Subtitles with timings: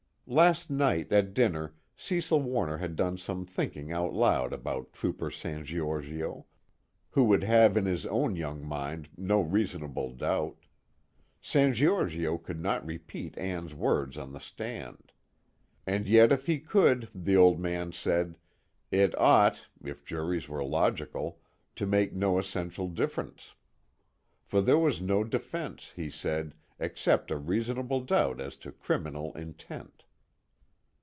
[0.33, 5.65] '_"Last night at dinner, Cecil Warner had done some thinking out loud about Trooper San
[5.65, 6.45] Giorgio,
[7.09, 10.57] who would have in his own young mind no reasonable doubt.
[11.41, 15.11] San Giorgio could not repeat Ann's words on the stand.
[15.85, 18.37] And yet if he could, the Old Man said,
[18.89, 21.41] it ought (if juries were logical)
[21.75, 23.53] to make no essential difference.
[24.45, 30.05] For there was no defense, he said, except a reasonable doubt as to criminal intent.